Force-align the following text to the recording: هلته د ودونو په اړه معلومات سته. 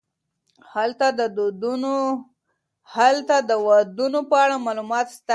هلته 0.73 1.07
د 3.49 3.51
ودونو 3.65 4.19
په 4.29 4.35
اړه 4.43 4.55
معلومات 4.65 5.07
سته. 5.17 5.29